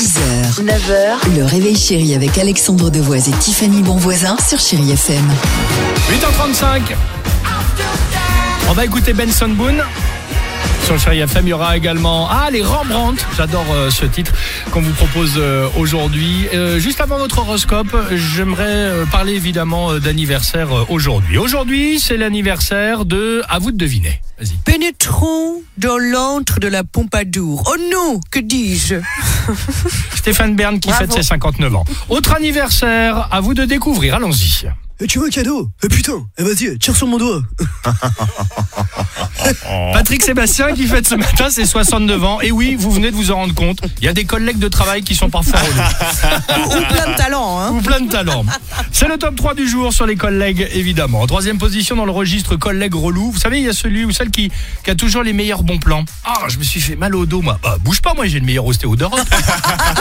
6h, 0.00 0.64
9h, 0.64 1.36
le 1.36 1.44
réveil 1.44 1.76
chéri 1.76 2.14
avec 2.14 2.38
Alexandre 2.38 2.88
Devoise 2.88 3.28
et 3.28 3.32
Tiffany 3.32 3.82
Bonvoisin 3.82 4.34
sur 4.38 4.58
Chéri 4.58 4.92
FM. 4.92 5.22
8h35. 6.08 6.80
On 8.70 8.72
va 8.72 8.84
écouter 8.86 9.12
Benson 9.12 9.48
Boone. 9.50 9.82
Sur 10.84 10.94
le 10.94 11.00
Chéri 11.00 11.18
FM, 11.20 11.46
il 11.46 11.50
y 11.50 11.52
aura 11.52 11.76
également 11.76 12.28
Ah, 12.30 12.48
les 12.50 12.62
Rembrandt. 12.62 13.22
J'adore 13.36 13.66
euh, 13.74 13.90
ce 13.90 14.06
titre 14.06 14.32
qu'on 14.72 14.80
vous 14.80 14.92
propose 14.92 15.34
euh, 15.36 15.68
aujourd'hui. 15.76 16.48
Euh, 16.54 16.78
juste 16.78 17.02
avant 17.02 17.18
notre 17.18 17.40
horoscope, 17.40 17.94
j'aimerais 18.10 18.64
euh, 18.64 19.04
parler 19.04 19.34
évidemment 19.34 19.92
euh, 19.92 19.98
d'anniversaire 20.00 20.72
euh, 20.74 20.84
aujourd'hui. 20.88 21.36
Aujourd'hui, 21.36 22.00
c'est 22.00 22.16
l'anniversaire 22.16 23.04
de. 23.04 23.42
À 23.50 23.58
vous 23.58 23.70
de 23.70 23.76
deviner. 23.76 24.22
Vas-y. 24.40 24.56
Pénétrons 24.64 25.62
dans 25.76 25.98
l'antre 25.98 26.58
de 26.58 26.68
la 26.68 26.84
Pompadour. 26.84 27.62
Oh 27.70 27.76
non, 27.92 28.18
que 28.30 28.40
dis-je? 28.40 28.96
Stéphane 30.14 30.56
Bern 30.56 30.80
qui 30.80 30.88
Bravo. 30.88 31.04
fête 31.04 31.12
ses 31.12 31.22
59 31.22 31.74
ans. 31.74 31.84
Autre 32.08 32.34
anniversaire, 32.34 33.28
à 33.30 33.40
vous 33.40 33.54
de 33.54 33.64
découvrir. 33.64 34.16
Allons-y. 34.16 34.66
Eh, 35.02 35.06
tu 35.06 35.18
veux 35.18 35.28
un 35.28 35.30
cadeau? 35.30 35.66
Eh 35.82 35.88
putain, 35.88 36.26
eh 36.36 36.42
vas-y, 36.42 36.78
tire 36.78 36.94
sur 36.94 37.06
mon 37.06 37.16
doigt. 37.16 37.40
Patrick 39.94 40.22
Sébastien 40.22 40.74
qui 40.74 40.86
fête 40.86 41.06
ce 41.06 41.14
matin 41.14 41.48
ses 41.48 41.64
69 41.64 42.22
ans. 42.22 42.42
Et 42.42 42.50
oui, 42.50 42.76
vous 42.78 42.90
venez 42.90 43.10
de 43.10 43.16
vous 43.16 43.30
en 43.30 43.36
rendre 43.36 43.54
compte. 43.54 43.78
Il 43.98 44.04
y 44.04 44.08
a 44.08 44.12
des 44.12 44.26
collègues 44.26 44.58
de 44.58 44.68
travail 44.68 45.02
qui 45.02 45.14
sont 45.14 45.30
parfois 45.30 45.58
relous. 45.58 46.66
ou, 46.66 46.82
plein 46.92 47.09
talent, 47.24 47.60
hein 47.60 47.70
ou 47.72 47.80
plein 47.82 48.00
de 48.00 48.10
talent. 48.10 48.44
C'est 48.92 49.06
le 49.08 49.18
top 49.18 49.36
3 49.36 49.54
du 49.54 49.68
jour 49.68 49.92
sur 49.92 50.06
les 50.06 50.16
collègues, 50.16 50.68
évidemment. 50.74 51.20
En 51.20 51.26
troisième 51.26 51.58
position 51.58 51.96
dans 51.96 52.04
le 52.06 52.12
registre 52.12 52.56
collègue 52.56 52.94
relou. 52.94 53.30
Vous 53.30 53.38
savez, 53.38 53.58
il 53.58 53.64
y 53.64 53.68
a 53.68 53.72
celui 53.72 54.04
ou 54.04 54.10
celle 54.12 54.30
qui, 54.30 54.50
qui 54.84 54.90
a 54.90 54.94
toujours 54.94 55.22
les 55.22 55.32
meilleurs 55.32 55.62
bons 55.62 55.78
plans. 55.78 56.04
Ah, 56.24 56.34
je 56.48 56.58
me 56.58 56.64
suis 56.64 56.80
fait 56.80 56.96
mal 56.96 57.14
au 57.14 57.26
dos, 57.26 57.42
moi. 57.42 57.58
Bah, 57.62 57.76
bouge 57.80 58.00
pas, 58.00 58.14
moi, 58.14 58.26
j'ai 58.26 58.40
le 58.40 58.46
meilleur 58.46 58.64
ostéo 58.66 58.96
d'Europe. 58.96 59.20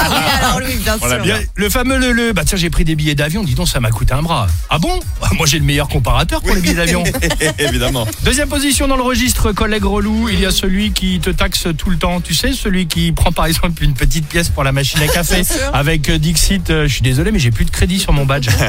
Ah 0.02 0.08
oui, 0.10 0.16
alors 0.41 0.60
lui, 0.60 0.76
bien 0.77 0.98
sûr. 0.98 1.18
Le 1.55 1.70
fameux, 1.70 1.98
le, 1.98 2.12
le- 2.12 2.32
bah 2.34 2.44
tiens, 2.46 2.58
j'ai 2.58 2.70
pris 2.70 2.86
des 2.86 2.96
billets 2.96 3.16
d'avion, 3.16 3.44
dis 3.44 3.55
donc, 3.55 3.68
ça 3.68 3.80
m'a 3.80 3.90
coûté 3.91 4.13
un 4.13 4.21
bras. 4.21 4.48
Ah 4.70 4.77
bon? 4.80 4.99
Ah, 5.21 5.30
Moi, 5.38 5.46
j'ai 5.48 5.60
le 5.60 5.65
meilleur 5.65 5.88
comparateur 5.90 6.41
pour 6.41 6.55
les 6.55 6.62
billets 6.62 6.76
d'avion. 6.76 7.04
Évidemment. 7.60 8.08
Deuxième 8.24 8.48
position 8.49 8.88
dans 8.88 8.96
le 8.96 9.02
registre 9.04 9.52
collègue 9.52 9.84
relou, 9.86 10.30
il 10.30 10.40
y 10.40 10.46
a 10.46 10.52
celui 10.52 10.91
qui 10.91 11.20
te 11.20 11.30
taxe 11.30 11.68
tout 11.77 11.90
le 11.90 11.98
temps. 11.98 12.21
Tu 12.21 12.34
sais, 12.34 12.54
celui 12.54 12.88
qui 12.88 13.12
prend 13.12 13.32
par 13.32 13.46
exemple 13.46 13.84
une 13.84 13.93
petite 13.93 14.27
pièce 14.27 14.49
pour 14.49 14.63
la 14.63 14.71
machine 14.71 15.02
à 15.02 15.08
café 15.08 15.43
avec 15.74 16.10
euh, 16.10 16.18
Dixit. 16.18 16.70
euh, 16.70 16.88
je 16.88 16.93
suis 16.93 17.02
désolé, 17.10 17.32
mais 17.32 17.40
j'ai 17.40 17.49
plus 17.49 17.65
de 17.65 17.71
crédit 17.71 17.98
sur 17.98 18.13
mon 18.13 18.26
badge. 18.26 18.49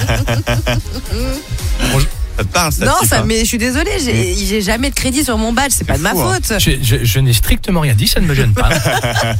Ça 2.40 2.44
te 2.46 2.52
parle, 2.52 2.72
ça, 2.72 2.86
Non, 2.86 2.92
ça, 3.06 3.18
hein 3.20 3.24
mais 3.26 3.40
je 3.40 3.44
suis 3.44 3.58
désolée, 3.58 3.90
j'ai 4.02 4.34
j'ai 4.34 4.62
jamais 4.62 4.88
de 4.88 4.94
crédit 4.94 5.22
sur 5.24 5.36
mon 5.36 5.52
badge, 5.52 5.72
c'est 5.76 5.86
pas 5.86 5.98
de 5.98 6.02
ma 6.02 6.12
fou, 6.12 6.20
hein. 6.22 6.38
faute. 6.48 6.58
Je, 6.58 6.70
je- 6.82 7.04
je 7.04 7.18
n'ai 7.20 7.34
strictement 7.34 7.80
rien 7.80 7.92
dit, 7.94 8.08
ça 8.08 8.18
ne 8.20 8.26
me 8.26 8.34
gêne 8.34 8.54
pas. 8.54 8.70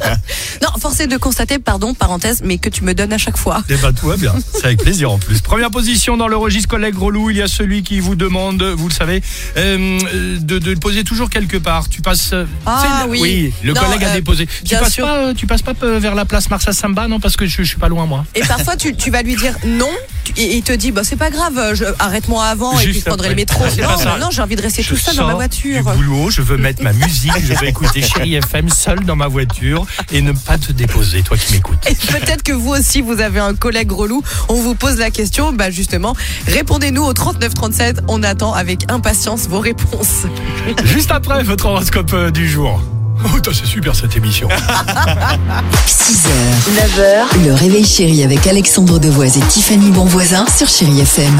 Non, 0.61 0.69
force 0.79 0.99
est 0.99 1.07
de 1.07 1.17
constater, 1.17 1.57
pardon, 1.57 1.93
parenthèse, 1.95 2.41
mais 2.43 2.57
que 2.59 2.69
tu 2.69 2.83
me 2.83 2.93
donnes 2.93 3.13
à 3.13 3.17
chaque 3.17 3.37
fois. 3.37 3.63
Eh 3.69 3.75
ben, 3.77 3.91
tout 3.93 4.05
va 4.07 4.17
bien. 4.17 4.33
C'est 4.53 4.65
avec 4.65 4.83
plaisir 4.83 5.11
en 5.11 5.17
plus. 5.17 5.41
Première 5.41 5.71
position 5.71 6.17
dans 6.17 6.27
le 6.27 6.37
registre 6.37 6.69
collègue 6.69 6.95
relou, 6.97 7.31
il 7.31 7.37
y 7.37 7.41
a 7.41 7.47
celui 7.47 7.81
qui 7.81 7.99
vous 7.99 8.15
demande, 8.15 8.61
vous 8.61 8.87
le 8.87 8.93
savez, 8.93 9.23
euh, 9.57 9.99
de, 10.39 10.59
de 10.59 10.69
le 10.71 10.77
poser 10.77 11.03
toujours 11.03 11.29
quelque 11.31 11.57
part. 11.57 11.89
Tu 11.89 12.01
passes. 12.01 12.31
euh, 12.33 12.45
Ah, 12.67 13.05
oui. 13.09 13.51
le 13.63 13.73
Non, 13.73 13.81
collègue 13.81 14.03
a 14.03 14.09
euh, 14.09 14.13
déposé. 14.13 14.45
Tu 14.45 14.63
bien 14.65 14.79
passes 14.79 14.93
sûr. 14.93 15.05
pas, 15.05 15.17
euh, 15.17 15.33
tu 15.33 15.47
passes 15.47 15.63
pas 15.63 15.73
euh, 15.83 15.97
vers 15.99 16.13
la 16.15 16.25
place 16.25 16.49
Marsa 16.49 16.71
Samba, 16.73 17.07
non, 17.07 17.19
parce 17.19 17.35
que 17.35 17.47
je, 17.47 17.57
je 17.63 17.67
suis 17.67 17.77
pas 17.79 17.89
loin 17.89 18.05
moi. 18.05 18.25
Et 18.35 18.41
parfois, 18.41 18.75
tu, 18.75 18.95
tu 18.95 19.09
vas 19.09 19.23
lui 19.23 19.35
dire 19.35 19.55
non, 19.65 19.89
tu- 20.23 20.33
et 20.37 20.57
il 20.57 20.61
te 20.63 20.73
dit, 20.73 20.91
bah, 20.91 21.01
c'est 21.03 21.15
pas 21.15 21.29
grave, 21.31 21.73
je- 21.73 21.85
arrête-moi 21.99 22.45
avant, 22.45 22.79
et 22.79 22.90
Je 22.93 23.05
prendrai 23.05 23.27
après. 23.27 23.29
le 23.29 23.35
métro. 23.35 23.63
C'est 23.69 23.81
Non, 23.81 24.17
non, 24.19 24.29
j'ai 24.31 24.41
envie 24.41 24.55
de 24.55 24.61
rester 24.61 24.81
Je 24.81 24.89
tout 24.89 24.97
seul 24.97 25.15
dans 25.15 25.27
ma 25.27 25.33
voiture. 25.35 25.83
Du 25.95 26.03
boulot, 26.03 26.29
je 26.29 26.41
veux 26.41 26.57
mettre 26.57 26.83
ma 26.83 26.93
musique, 26.93 27.31
je 27.43 27.53
veux 27.53 27.67
écouter 27.67 28.01
Chéri 28.01 28.35
FM 28.35 28.69
seul 28.69 29.03
dans 29.05 29.15
ma 29.15 29.27
voiture 29.27 29.85
et 30.11 30.21
ne 30.21 30.31
pas 30.31 30.57
te 30.57 30.71
déposer, 30.71 31.21
toi 31.21 31.37
qui 31.37 31.53
m'écoutes. 31.53 31.79
Peut-être 31.81 32.43
que 32.43 32.53
vous 32.53 32.71
aussi, 32.71 33.01
vous 33.01 33.19
avez 33.19 33.39
un 33.39 33.55
collègue 33.55 33.91
relou. 33.91 34.23
On 34.49 34.55
vous 34.55 34.75
pose 34.75 34.97
la 34.97 35.11
question. 35.11 35.53
Bah, 35.53 35.69
justement, 35.71 36.15
répondez-nous 36.47 37.03
au 37.03 37.13
3937. 37.13 38.01
On 38.07 38.23
attend 38.23 38.53
avec 38.53 38.91
impatience 38.91 39.47
vos 39.47 39.59
réponses. 39.59 40.25
Juste 40.83 41.11
après 41.11 41.43
votre 41.43 41.65
horoscope 41.65 42.13
euh, 42.13 42.31
du 42.31 42.49
jour. 42.49 42.81
Oh, 43.23 43.27
c'est 43.53 43.65
super 43.65 43.95
cette 43.95 44.15
émission. 44.17 44.47
6h, 45.87 46.29
9h, 46.73 47.45
le 47.45 47.53
réveil 47.53 47.85
chéri 47.85 48.23
avec 48.23 48.47
Alexandre 48.47 48.99
Devoise 48.99 49.37
et 49.37 49.41
Tiffany 49.41 49.91
Bonvoisin 49.91 50.45
sur 50.47 50.67
Chéri 50.67 51.01
FM. 51.01 51.39